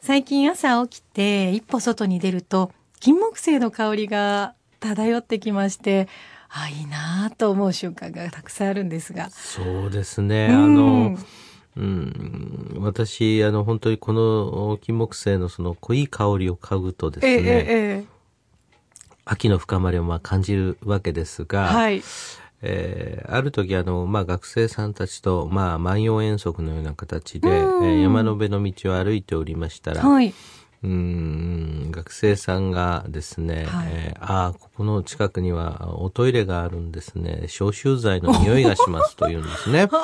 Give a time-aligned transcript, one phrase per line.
[0.00, 6.08] 最近朝起きて一歩外に出ると金木犀の香りが漂ってきまして
[6.48, 9.28] あいいなぁと思う瞬間がたくさんあるんですが。
[9.30, 10.48] そうですね。
[10.50, 10.64] うん。
[10.64, 11.18] あの、
[11.76, 17.66] うん、私、あの、本当にこの金木犀のその濃い香りを嗅ぐとですええね、え
[18.02, 18.04] え。
[19.26, 22.02] 秋の深まりをまあ感じるわけですが、はい
[22.62, 30.32] えーある時あの、まあ、学生さんたちと、まあ、万葉遠足のような形で、えうんー山の辺の道を歩いておりましたら、はい。
[30.80, 37.44] うん学生さんがですね、はいえーああ、ここの近くにはおトイレがあるんですね。
[37.48, 39.82] 消臭剤の匂いがしますと言うんですね。
[39.90, 39.98] あら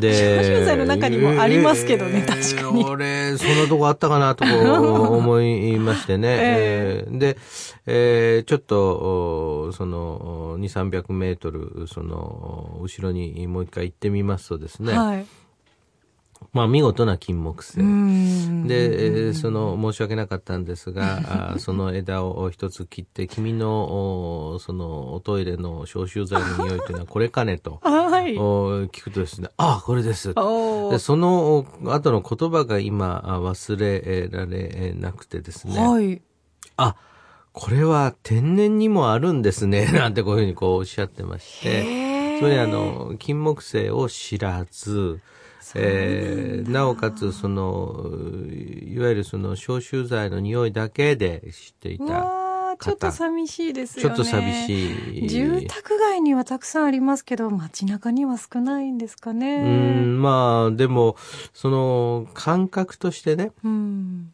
[0.00, 4.44] で、消臭剤の中にもありますけどね確かに俺、そんなとこあったかなと
[5.16, 6.28] 思いましてね。
[6.28, 7.36] え えーで、
[7.86, 15.26] えーちょっと、おその、2、300メートル、その、後ろにもう一回行ってみますとですね、はい。
[16.52, 17.80] まあ見事な金木犀。
[17.80, 28.36] うんで、えーその、申し訳なかったんですが、 その枝を一つ切って、君の、おその、おトイレの消臭剤の匂いというのはこれかねと、 はい。
[28.38, 30.34] お聞くとですね、ああ、これです。
[30.34, 36.22] でその後の言葉が今あ忘れられなくてですね、はい。
[36.76, 36.96] あ、
[37.52, 45.20] これは天然にもあるんですね、 なんてこういうふうにこうおっしゃってまして、それであの、金木犀を知らず、
[45.76, 48.10] えーなおかつその、
[48.86, 52.42] いわゆるその消臭剤の匂いだけで知っていうた。
[52.80, 54.16] ちょっと寂しいですよね。
[54.16, 55.28] ちょっと寂しい。
[55.28, 59.62] 住宅街にはたくさんありますけど、街中には少ないんですかうね。
[59.62, 61.16] ん、まあ、でも、
[61.52, 64.32] その、感覚としてね、うん。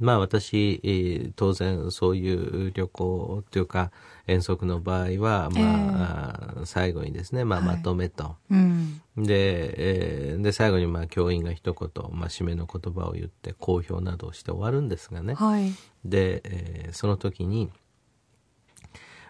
[0.00, 3.90] まあ私、えー当然そういう旅行というか
[4.26, 8.36] 遠足の場合は、まあ、あー最後にですね、まあはいまとめと。
[8.50, 9.00] うん。
[9.16, 15.34] で、えーで、最後にまあ教員が一言、まあ締めの言葉を言って公表などをして終わるんですがね。
[15.34, 15.70] はい。
[16.04, 17.70] で、えーその時に、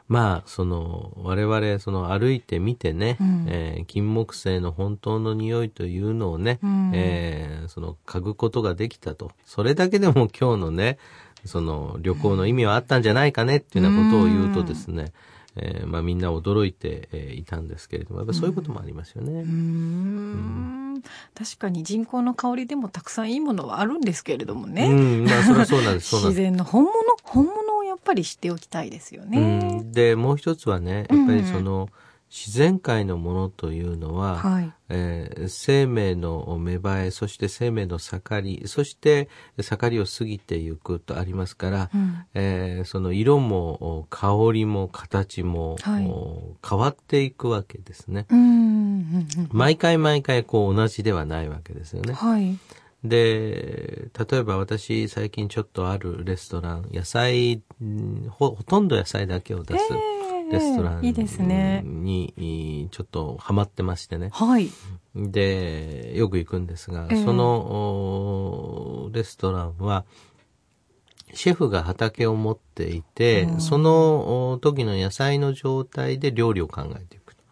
[0.07, 9.31] まあ、その、我々、その歩いてみてね、うんえー金木犀の本当の匂いというのをね、うんえーその、嗅ぐことができたと。
[9.47, 10.99] それだけでも今日のね、
[11.47, 15.13] その、旅行の意味はあったんじゃないかねっていうようなことを言うとですね、
[15.57, 19.31] えーまあみんな驚いて、えーいたんですけれども、やっぱりそういうこともありますよね。
[19.33, 21.03] うーん。
[21.35, 24.89] 確かに人工の香りでもたくさんいいものはあるんですけれどもうね。
[24.89, 26.09] ん、まあそれはそうなんです。
[26.11, 26.51] そうなん自です。
[26.51, 27.64] 然の本物、本物
[28.05, 29.39] ぱり知っておきたいですようね。
[29.41, 31.89] ん、で、もう一つはね、やっぱりその、
[32.31, 34.73] 自然界のものというのは、はい。
[34.89, 39.29] えー生命の芽生え、そして生命の盛り、そして
[39.61, 48.27] 盛りを過ぎていくとありますから、うんえーその色も香りも形も、はいお変わっていくわけですね。
[48.31, 48.39] うん。
[48.39, 52.15] うんうん毎回毎回こう同じではないわけですよね。
[52.15, 52.59] はい。
[53.05, 59.93] で、例えば私最近ちょっとあるレストラン、野菜、んほほとんど野菜だけを出す
[60.51, 61.83] レストランいいですね。
[61.85, 64.31] にちょっとハマってましてね。
[64.33, 64.71] はい。
[65.15, 67.45] で、よく行くんですが、ええその
[69.07, 70.07] おレストランは、
[71.35, 77.43] シェフが畑を持っていて、そのお時の野菜の状態で料理を考えていくと。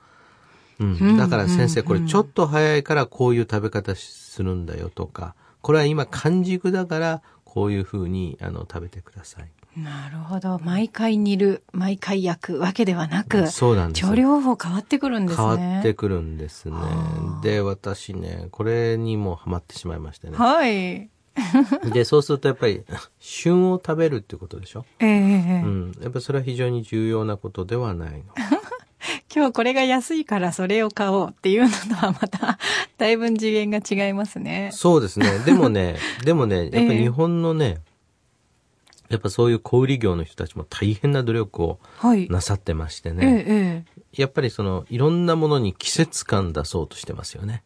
[0.80, 9.50] うん、だから先生、これちょっと早いからこういう食べ方するんだよとか、これは今完熟だからこういうふうにあの食べてください。
[9.80, 10.58] なるほど。
[10.62, 15.46] 毎回煮る、毎回焼くわけではなく、そうなんですよ調理方法変わってくるんですね。
[15.56, 17.38] 変わってくるんですねは。
[17.38, 20.36] あで、私ね、これにもハマってしまいましてね。
[20.36, 21.08] はい。
[21.94, 22.82] で、そうするとやっぱり、
[23.18, 24.84] 旬を食べるってことでしょ？
[24.98, 25.92] ええうん。
[26.02, 28.24] やっぱそれは非常に重要なことではないの。
[29.34, 32.58] 今日これが安いからそれを買おうっていうのとはまた、
[32.98, 34.70] だいぶ次元が違いますね。
[34.72, 35.38] そうですね。
[35.46, 37.78] でもね、 でもね、やっぱ日本のね、
[39.08, 42.28] やっぱそういう小売業の人たちも大変な努力をはい。
[42.28, 43.44] なさってましてえね。
[43.46, 47.62] ええやっぱりその、いろんなものに季節感出そうとしてますよね。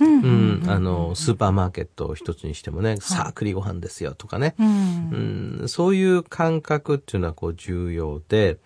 [0.00, 0.70] えうんうん。
[0.70, 4.54] あの、スーパーマーケットを一つにしてもね、さあ栗ご飯ですよとかね。
[4.58, 8.58] うんうん、そういう感覚っていうのはこう重要で、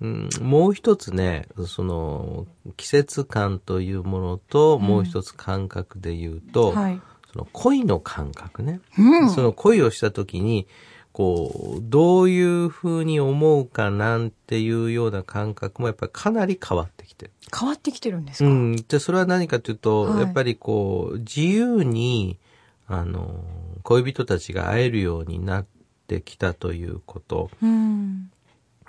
[0.00, 7.00] うん、もう一つね、その季節感というものと、もう一つ感覚で言うと、はい。
[7.28, 8.80] そその恋の感覚ね。
[8.96, 9.30] うん。
[9.30, 10.68] その恋をした時に、
[11.14, 17.32] こう、どういう風に思うかなんていうような感覚もやっぱりかなり変わってきてる。
[17.56, 18.76] 変わってきてるんですか、うん。
[18.76, 22.40] で、それは何かというと、はいやっぱりこう、自由に、
[22.88, 23.44] あの、
[23.84, 25.66] 恋人たちが会えるようになっ
[26.08, 28.32] てきたということ、うん。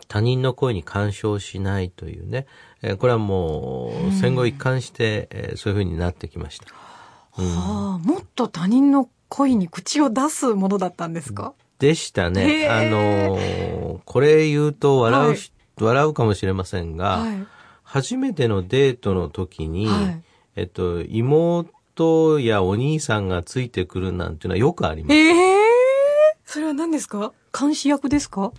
[0.07, 2.47] 他人の声に干渉しないというね、
[2.81, 6.65] えーこれはもう、戦後一貫して、えーそういう風になってきました。
[7.43, 12.67] はあ、もっと他人の恋に口を出すものだったんですか、でしたへね。
[12.69, 17.45] ーあのーこれ言うと笑うし、笑うかもしれませんが、はい。
[17.83, 20.21] 初めてのデートの時に、はい
[20.57, 25.15] えっと、妹やお兄さんがついてくるなんていうのはよくあります。
[25.15, 25.55] ええ
[26.45, 27.33] それは何ですか？
[27.57, 28.51] 監視役ですか？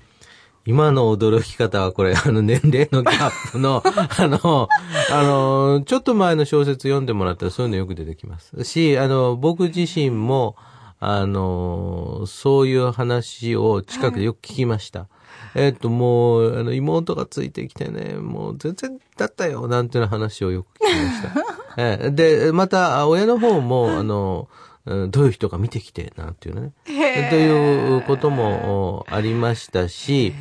[0.67, 4.69] 今の驚き方はこれ、あの、年齢のギャップの、 あの、
[5.13, 8.65] あの、ちょっと前の小説読んでもらったらそういうのよく出てきます。
[8.65, 10.57] し、あの、僕自身も、
[10.99, 15.09] あの、そういう話を近くでよく聞きました。
[15.55, 21.57] えっと、もう、あの、妹がついてきてね、もう全然だったよ、なんていう話をよく聞きました。
[21.79, 24.49] ええで、また、親の方も、あの、
[24.87, 26.73] うんどういう人が見てきて、なんていうね。
[26.85, 30.33] ということもおありましたし、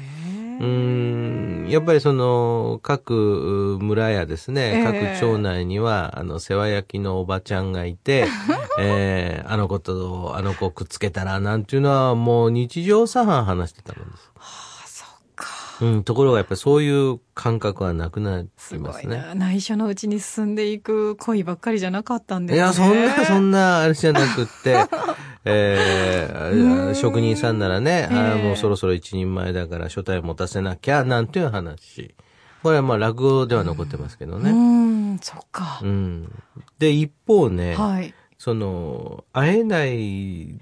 [0.60, 8.28] うーんやっぱりその、各村やですね、ええ各町内には、あの、世話焼きのおばちゃんがいて、
[8.80, 14.32] えーあの子と、あの子くっつけたら、なんていうのはもう日常茶飯話してたもんです。
[14.38, 15.48] あ、そっか。
[15.82, 19.18] うん、ところがやっぱりそういう感覚はなくなりすごいますね。
[19.18, 19.36] な。
[19.36, 22.64] 内緒のうちに進んでいく恋ばっかりじゃなかったんですね。
[22.64, 24.78] いや、そんな、そんな、あれじゃなくって、
[25.46, 32.16] えー職人さんならね、あもうそろそろ一人前だから書体持たせなきゃ、なんていう話。
[32.64, 34.52] これはまあ落語では残ってますけどうね。
[34.52, 35.86] ん、そっかう。
[35.88, 36.32] ん。
[36.80, 38.14] で、一方ね、はい。
[38.38, 40.56] その、会えない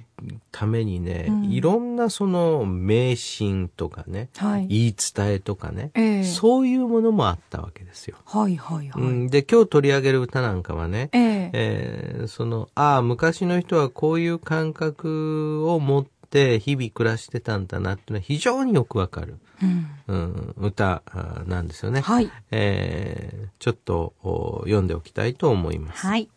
[0.51, 4.67] ためにね、うんいろんなその迷信とかね、はい。
[4.67, 8.17] 言い伝えとかね、ええそういうものもあったわけですよ。
[8.25, 9.03] はい、はい、はい。
[9.03, 19.87] うん、で、今日取り上げる歌なんかはね、えええーその、ああ、昔の人はこういう感覚を持って日々暮らしてたんだなっていうのは非常によくわかる、うん。
[20.07, 21.03] うん、歌
[21.45, 22.01] なんですよね。
[22.01, 22.31] はい。
[22.51, 26.05] えーちょっとお読んでおきたいと思います。
[26.05, 26.29] はい。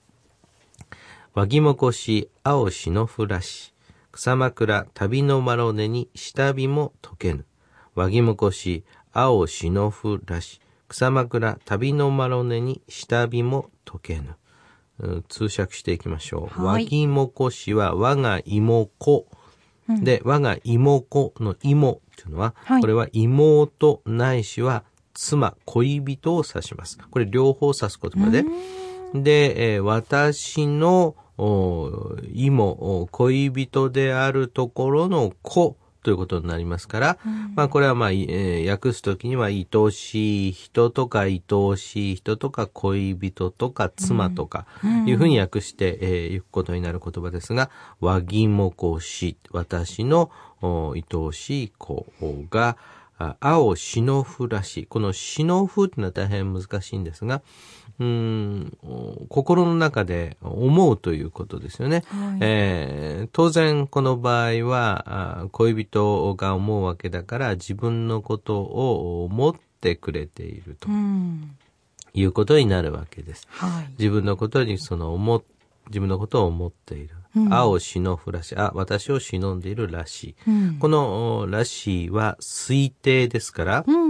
[1.34, 3.74] わぎもこし、青しのふらし。
[4.16, 7.44] 草枕、旅のまろねに下火も解けぬ。
[7.94, 8.82] わぎもこし、
[9.12, 10.62] 青しのふらし。
[10.88, 14.36] 草枕、旅のまろねに下火も解けぬ。
[15.00, 16.62] うん通訳していきましょう。
[16.62, 19.26] はいわぎもこしは我が妹子。
[19.86, 26.98] で、我が妹子の妹っていうのは、はいこれは妹ないしは妻、恋人を指します。
[27.10, 28.46] これ両方指す言葉で。
[29.12, 37.18] で、えー私のお妹、お恋人であるところの子ということになりますから、
[37.56, 44.66] まあこれはまあ、いえー訳すときには愛しい人とか愛おしい人とか恋人とか妻とか
[45.04, 50.30] いうふうに訳して、えーいくことになる言葉ですが、わぎもこし、私の
[50.62, 52.06] お愛おしい子
[52.50, 52.76] が、
[53.18, 54.86] あ青篠ふらし。
[54.88, 57.42] この篠ふっていうのは大変難しいんですが、
[57.98, 62.04] うーん、お心の中で思うということですよね。
[62.08, 71.56] はいえー当然この場合はあ恋人が思うわけだから自分のことを思ってくれているとうん。
[72.14, 73.46] いうことになるわけです。
[73.50, 73.90] はい。
[73.98, 75.42] 自分のことにその思っ
[75.88, 77.14] 自分のことを思っている。
[77.36, 78.56] うん青篠ふらし。
[78.56, 80.50] あ、私を忍んでいるらしい。
[80.50, 80.78] うん。
[80.78, 84.05] このおらしいは推定ですから、うん。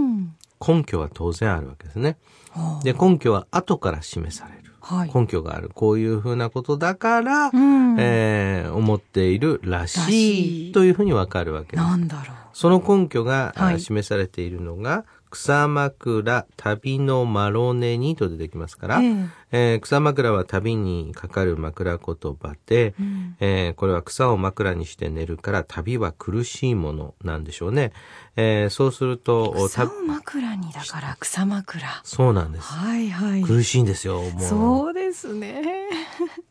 [0.65, 2.17] 根拠は当然あるわけですね。
[2.51, 4.73] はあで、根拠は後から示される。
[4.81, 5.11] はい。
[5.13, 5.69] 根拠がある。
[5.73, 7.95] こういうふうなことだから、うん。
[7.99, 11.83] えー思っているららししいいというふうにわかるわけです。
[11.83, 12.35] なんだろう。
[12.53, 27.91] その根拠が、あはい示されているのが、草枕、旅のマロネにと出てきますから、えええー草枕は旅にかかる枕言葉で、うんえーこれは草を枕にして寝るから旅は苦しいものなんでしょうね。
[28.35, 31.81] えーそうすると、た草を枕にだから草枕。
[32.03, 32.67] そうなんです。
[32.67, 33.43] はいはい。
[33.43, 34.41] 苦しいんですよ、もう。
[34.41, 35.61] そうですね。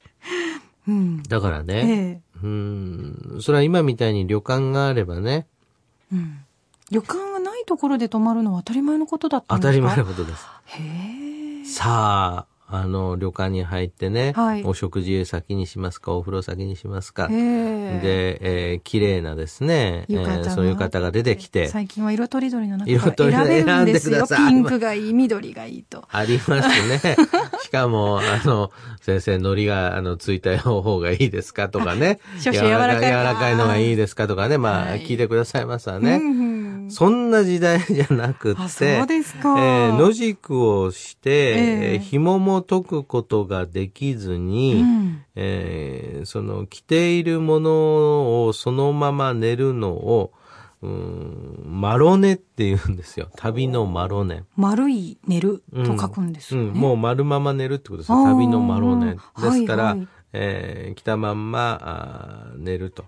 [0.89, 1.23] うん。
[1.25, 5.47] だからね、ええうーん、それは今みたいに旅館があればね、
[6.13, 6.39] うん。
[6.91, 7.36] 旅館
[7.67, 10.03] ところで泊まるのは当たり前のことだった当たりんですか？
[10.03, 10.47] 前のことです。
[10.65, 10.83] へ
[11.63, 11.65] え。
[11.67, 17.29] さあ、あの、旅館に入ってね、はいお食事先にしますか、お風呂先にしますか。
[17.29, 24.27] で、えー綺麗なですね、えーそういう方が出てきて、最近は色とりどりの中色とりから選べるんですよ。
[24.27, 26.05] ピンクがいい、緑がいいと。
[26.11, 27.17] ありますね。
[27.63, 28.71] しかも、あの、
[29.01, 32.19] 先生、海苔が、あの、ついた方がいいですかとかね。
[32.41, 34.59] 少々柔らかい柔らかいのがいいですかとかね。
[34.59, 36.17] まあ、はい聞いてくださいますわね。
[36.17, 36.56] うんうん
[36.91, 50.33] そんな時代じゃなくって、あそうですかえー野宿をして、えええー紐も解くことができずに、うんえーその着ているものをそのまま寝るのを、
[50.83, 53.29] うーんマロネって言うんですよ。
[53.37, 54.45] 旅のマロネ。
[54.57, 56.69] 丸い寝ると書くんですよね。
[56.69, 58.25] うん、もう丸まま寝るってことですよ。
[58.25, 59.15] 旅のマロネ。
[59.15, 59.19] で
[59.53, 63.05] すから、はいはいえー着たまんまあー寝ると。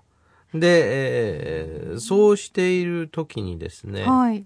[0.55, 4.45] で、えーそうしている時にですね、はい。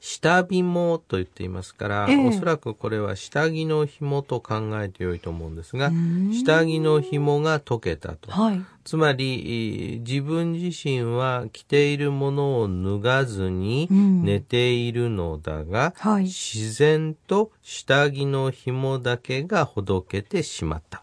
[0.00, 8.30] 下紐と言っていますから、ええおそらくこれは下着の紐と考えてよいと思うんですがん、下着の紐が解けたと。
[8.30, 8.60] はい。
[8.84, 21.02] つまり、い自分自身は着ているものを脱がずにうん寝ているのだが、はい自然と下着の紐だけがほどけてしまった。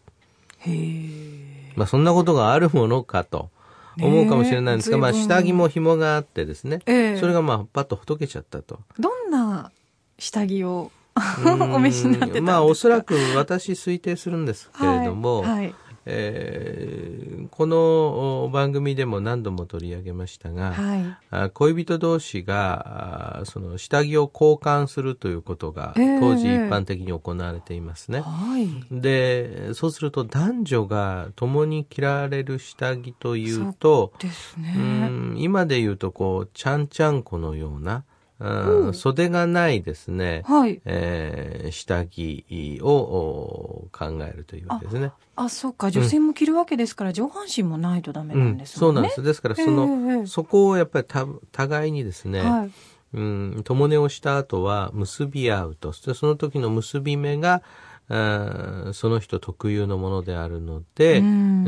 [0.60, 1.74] へえ。
[1.76, 3.52] まあそんなことがあるものかと
[4.02, 7.18] 思うかもしれないんですが、まあ下着も紐があってですね、ええ。
[7.18, 8.80] それがまあパッとほどけちゃったと。
[9.00, 9.72] どんな
[10.20, 10.92] 下着を？
[11.46, 11.62] うん。
[11.74, 12.42] お召しになってたんですか？
[12.52, 15.76] まあおそらく私推定するんですけれども、はいはい
[16.10, 21.18] えーこのお番組でも何度も取り上げましたが、はい。
[21.32, 28.22] あ恋人同士があその下着を交換するということがええ当時一般的に行われていますね。
[28.22, 28.70] はい。
[28.92, 34.74] で、そうすると男女が共に着られる下着というと、ですうね。
[35.10, 38.04] ん今で言うとこう、ちゃんちゃんこのような、
[38.40, 40.80] うん袖がないですね、はい。
[40.86, 45.12] えー下着をお考えるというわけですね。
[45.38, 45.92] あ、そうか。
[45.92, 48.88] 女性も着るわけですから、上半身もないとダメうなんん、ですもね。
[48.88, 49.24] そうんなんです。
[49.24, 52.72] ですから、その、ええそこをやっぱりた互いにですね、はい。
[53.14, 55.94] うん、共寝をした後は結び合うと。
[55.94, 57.62] その時の結び目が、
[58.10, 61.64] その人特有のものであるので、うん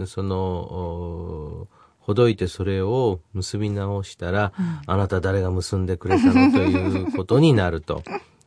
[0.00, 1.68] うんその、お
[2.00, 4.52] ほどいてそれを結び直したら、
[4.86, 8.02] あなた誰が結んでくれたのということになると。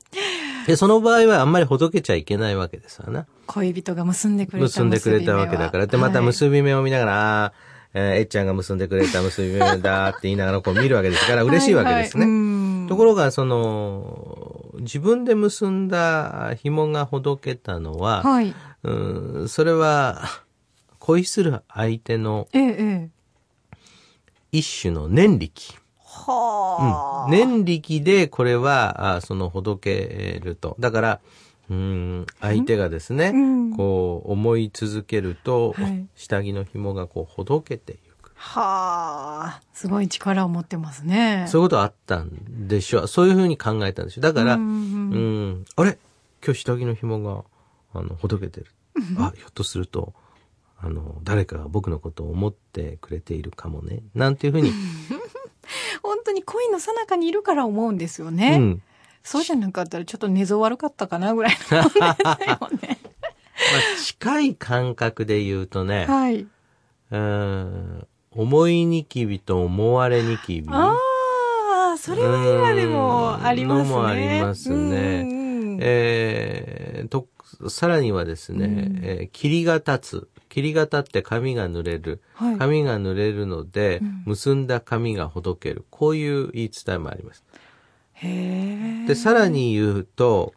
[0.68, 3.26] で、その場合はあんまりほどけちゃいけないわけですわな。
[3.48, 5.88] 恋人が結んでくれた結んでくれたわけだから。
[5.88, 7.52] で、また結び目を見ながら、あー
[7.94, 12.24] えーえっちゃんが結んでくれた結び目だって言いながらこう見るわけですから、嬉しいわけですね。
[12.24, 18.54] はいはいうんところが、その、自分で結んだ紐がほどけたのは、はい。
[18.84, 20.24] うんそれは、
[21.00, 22.50] 恋する相手の。
[24.52, 25.81] 一種の念力。
[26.14, 27.32] はあ。
[27.32, 30.76] 念力でこれは、あそのほどけると。
[30.80, 31.20] だから、
[31.70, 38.32] うん相手がですね、うんこう思い続けると、はい下着の紐がこうほどけていく。
[38.36, 39.62] はあ。
[39.74, 41.46] すごい力を持ってますね。
[41.48, 43.08] そういうことあったんでしょう。
[43.08, 44.24] そういうふうに考えたんでしょう。
[44.24, 45.98] だから、ううんん、あれ？
[46.44, 47.44] 今日下着の紐が、
[47.94, 48.66] あの、ほどけてる。
[49.18, 50.14] あ、ひょっとすると、
[50.80, 54.02] あの、誰かが僕のことを思ってくれているかもね。
[54.16, 54.72] なんていうふうに、
[56.04, 58.58] 本当に恋の最中にいるから思うんですようね。
[58.58, 58.82] ん。
[59.24, 62.18] そうじゃなかったらちょっと寝相悪かったかなぐらいのもんですよね。
[62.52, 66.48] まあ、近い感覚で言うとね、はい。
[67.12, 70.68] うん、思いニキビと思われニキビ。
[70.72, 70.96] あ
[71.94, 73.94] あ、それは今でもありますね。
[73.94, 77.28] のもありますねえーと、
[77.70, 80.28] さらにはですね、うんえー霧が立つ。
[80.52, 82.22] 霧が立って髪が濡れる。
[82.34, 85.86] はい髪が濡れるので、うん結んだ髪がほどける。
[85.90, 87.44] こういう言い伝えもあります。
[88.14, 89.08] へえ。
[89.08, 90.54] で、さらに言うと、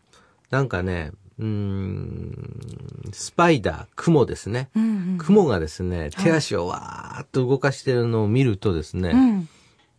[0.51, 4.69] なんかね、うーん、スパイダー、雲ですね。
[4.77, 9.49] うんうん、雲がですね、手足をわーっと動かしてるのを見るとですね、うん。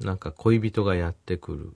[0.06, 1.74] なんか恋人がやってくる。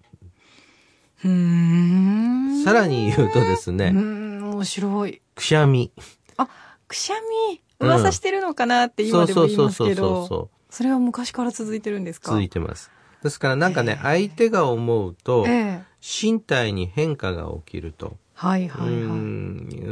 [2.63, 5.21] さらに言うとですうね、ん、面白い。
[5.35, 5.91] くしゃみ。
[6.37, 6.47] あ、
[6.87, 7.15] くしゃ
[7.49, 12.31] み、うん噂してるのかなって今でも言いますけそうそうそうど、そうそれは昔から続いてるんですか？
[12.31, 12.91] 続いてます。
[13.23, 15.83] ですからなんかね、相手が思うと、ええ。
[16.01, 18.17] 身体に変化が起きると。
[18.41, 18.93] はいはいはい。
[19.03, 19.05] う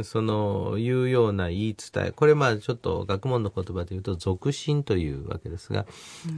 [0.04, 2.10] その、いうような言い伝え。
[2.12, 5.84] これまあちょっと学問の言葉で言うと、俗心というわけですが、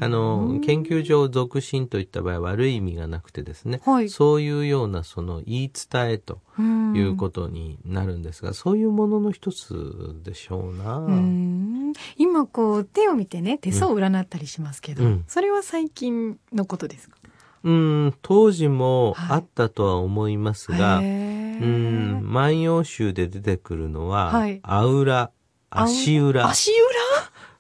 [0.01, 4.09] あの、研究上俗心といった場合は悪い意味がなくてですね、はい。
[4.11, 10.97] そういうようなその言い伝えとうんいうことになるんですが、そういうものの一つでしょうな。
[10.97, 11.93] うん。
[12.17, 15.25] 今こう手を見てね手相を占ったりしますけど、うん。
[15.29, 17.20] それは最近のことですか？
[17.63, 25.31] うん、当時もあったとは思いますが、へーうん、万葉集で出てくるのは、はいあうら、
[25.71, 26.49] 足裏。
[26.49, 26.71] 足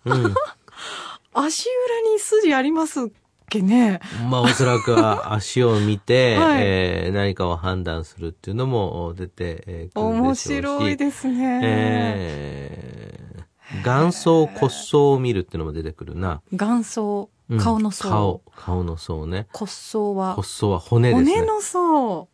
[0.04, 0.14] 裏？
[0.16, 0.34] うん。
[1.34, 3.06] 足裏に筋ありますっ
[3.48, 4.00] けね？
[4.28, 10.42] まあ、おそらくは 足を見て、はいえー何かを判断するっていうのも出てえーくる面でしょうし。
[10.56, 11.60] 白いですね。
[11.62, 16.40] えー、元層骨層を見るっていうのも出てくるな。
[16.52, 18.08] 元層うん、顔の層。
[18.08, 19.48] 顔、顔の層ね。
[19.52, 21.32] 骨層は骨層は骨ですね。
[21.34, 22.28] 骨の層。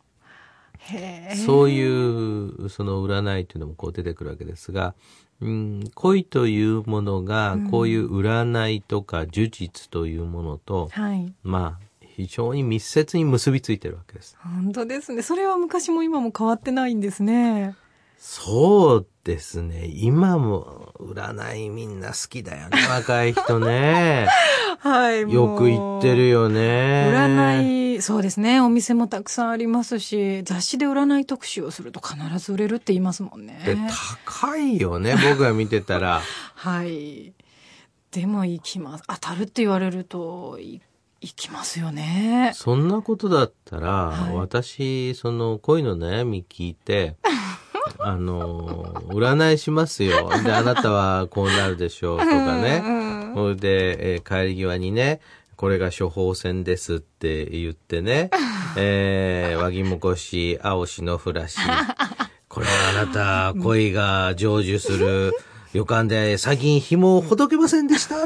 [0.79, 1.37] へえ。
[1.37, 4.95] そういう、その占いっていうのもこう出てくるわけですが、
[5.41, 11.33] うん、恋というものが、こういう占いとか呪術というものと、はい。
[11.43, 14.37] まあ、非常に密接に結びついてるわけです。
[14.43, 15.23] 本当ですね。
[15.23, 17.75] それは昔も今も変わってないんですね。
[18.19, 19.87] そうですね。
[19.87, 22.79] 今も占いみんな好きだよね。
[22.89, 24.29] 若い人ね。
[24.79, 25.21] はい。
[25.33, 27.11] よく言ってるよね。
[27.11, 28.61] 占い、そうですね。
[28.61, 33.61] お店もたくさんありますし、雑誌で占い特集をすると必ず売れるって言いますもんね。
[33.65, 33.77] で、
[34.29, 35.15] 高いよね。
[35.31, 36.21] 僕が見てたら。
[36.55, 37.33] はい。
[38.13, 39.05] でも行きます。
[39.09, 40.81] 当たるって言われると、い
[41.21, 42.53] 行きますよね。
[42.55, 47.17] そんなことだったら、はい私、その恋の悩み聞いて、
[47.99, 50.31] あの、占いしますよ。
[50.43, 52.83] で、あなたはこうなるでしょうとかね。
[53.35, 55.21] それで、えー帰り際にね、
[55.57, 58.31] これが処方箋ですって言ってね、
[58.77, 61.59] えー、和ぎもこし、青篠ふらし、
[62.49, 65.33] これはあなた、恋が成就する
[65.73, 68.17] 予感で、最近紐をほどけませんでした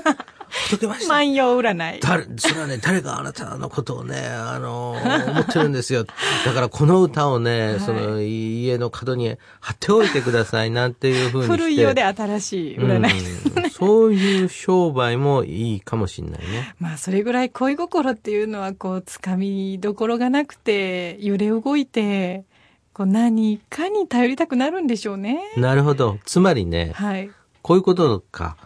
[0.78, 1.08] けました。
[1.08, 2.00] 万葉占い。
[2.00, 4.96] 誰、それはね、 誰があなたのことをね、あの、
[5.28, 6.04] 思ってるんですよ。
[6.44, 11.46] だからこの歌をね、その家の角に貼っておいてくださいなんていうふうに。
[11.48, 13.62] 古いようで新しい占いですね。
[13.64, 16.74] うんそういう商売もいいかもしれないね。
[16.78, 22.44] まあ、それぐらい恋心っていうのは、こう、つかみどころがなくて、揺れ動いて、
[22.92, 25.40] こう、何かに頼りたくなるんでしょうね。
[25.56, 26.18] なるほど。
[26.26, 27.30] つまりね、はい。
[27.62, 28.58] こういうことか。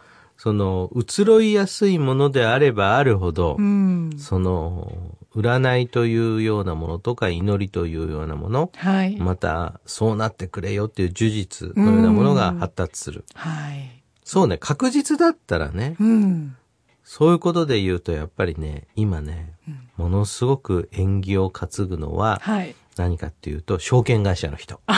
[0.45, 4.11] その、移ろいやすいものであればあるほど、うん。
[4.19, 4.93] その、
[5.35, 9.17] 占いというようなものとか祈りというようなもの、はい。
[9.17, 13.25] また、そうなってくれよっていう呪術のようなものが発達する。
[13.35, 14.03] はい。
[14.23, 16.55] そうね、確実だったらね、うん。
[17.05, 19.55] そういうことで言うとやっぱりね、今ね、
[19.97, 22.75] ものすごく縁起を担ぐのははい。
[22.97, 24.78] 何かっていうと、証券会社の人。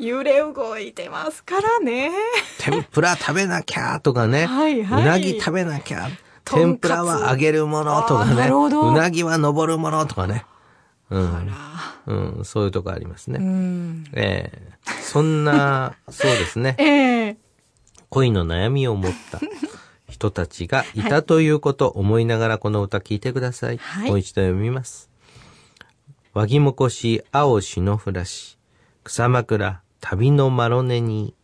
[0.00, 2.10] 揺れ動いてますからね。
[2.58, 6.08] 天ぷら食べなきゃとかね、はいはいうなぎ食べなきゃ、
[6.44, 10.46] 天ぷらは揚げるものとかね、るほどうなぎは登るものとかね。
[11.10, 11.48] うん。
[11.52, 13.38] あうん、そういうとこありますら。
[13.38, 13.46] うね。
[13.46, 14.04] ん。
[14.14, 14.70] ええ
[15.02, 16.76] そんな、そうですね。
[16.80, 17.36] ええ
[18.08, 19.38] 恋の悩みを持った
[20.08, 23.78] 人たちがいたということを思いながらこの歌聞いてください。
[23.78, 25.10] はいもう一度読みます。
[26.32, 28.56] 和ぎもこし、青篠ふらし、
[29.02, 31.34] 草枕、旅のまろ根に、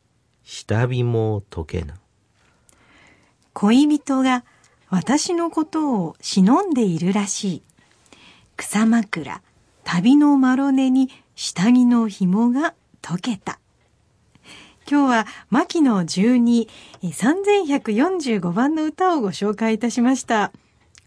[0.43, 1.95] 下びも解けぬ。
[3.53, 4.45] 恋人が
[4.89, 7.63] 私のことを忍んでいるらしい。
[8.57, 9.43] 草枕、
[9.85, 13.59] 旅のまろ根に下着の紐が解けた。
[14.89, 16.69] 今日は牧野12、
[17.03, 20.53] え3145番の歌をご紹介いたしました。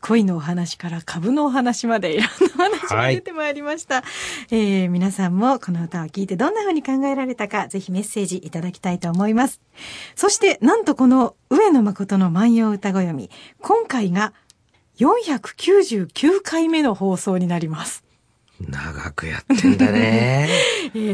[0.01, 4.03] 恋のお話から株のお話までいろんなお話が出てまいりました。
[4.51, 9.61] えー皆さんもこの歌を聞いてどんな風に考えられたか、ぜひメッセージいただきたいと思います。
[10.15, 13.29] そして、なんとこの上野誠の万葉歌子読み、
[13.61, 14.33] 今回が
[14.97, 18.08] 499回目の放送になります。
[18.67, 20.49] 長くやってんだね。
[20.95, 21.09] えー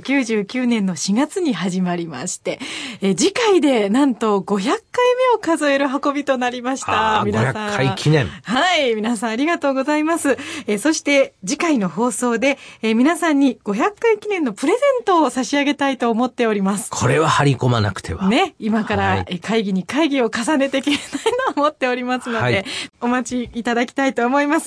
[0.00, 2.58] 1999年の4月に始まりまして、
[3.00, 4.80] えー次回でなんと500回目
[5.36, 7.22] を数える運びとなりました。
[7.24, 7.68] 皆さん。
[7.70, 8.26] 500回記念。
[8.26, 8.94] はい。
[8.94, 10.36] 皆さんありがとうございます。
[10.66, 16.90] えーそして次回の放送で、えー皆さんに500回記念のプレゼントを差し上げたいと思っております。
[16.90, 18.28] これは張り込まなくては。
[18.28, 20.98] ね、今から、会議に会議を重ねていきたい
[21.54, 22.64] と思っておりますので、はい
[23.00, 24.60] お待ちいただきたいと思います。